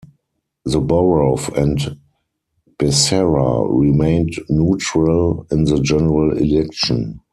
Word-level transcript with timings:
Soboroff 0.67 1.55
and 1.55 1.99
Becerra 2.79 3.67
remained 3.69 4.33
neutral 4.49 5.45
in 5.51 5.65
the 5.65 5.79
general 5.79 6.35
election. 6.35 7.19